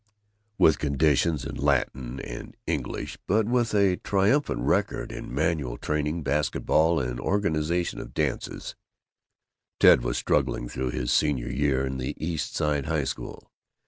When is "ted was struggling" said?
9.79-10.67